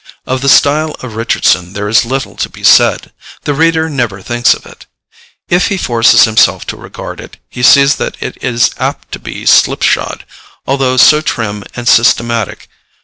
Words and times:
Of 0.25 0.41
the 0.41 0.49
style 0.49 0.95
of 1.01 1.15
Richardson 1.15 1.73
there 1.73 1.87
is 1.87 2.05
little 2.05 2.35
to 2.37 2.49
be 2.49 2.63
said; 2.63 3.11
the 3.43 3.53
reader 3.53 3.87
never 3.87 4.19
thinks 4.23 4.55
of 4.55 4.65
it. 4.65 4.87
If 5.47 5.67
he 5.67 5.77
forces 5.77 6.23
himself 6.23 6.65
to 6.73 6.75
regard 6.75 7.19
it, 7.19 7.37
he 7.51 7.61
sees 7.61 7.97
that 7.97 8.17
it 8.19 8.35
is 8.43 8.71
apt 8.79 9.11
to 9.11 9.19
be 9.19 9.45
slipshod, 9.45 10.25
although 10.65 10.97
so 10.97 11.21
trim 11.21 11.63
and 11.75 11.87
systematic. 11.87 12.67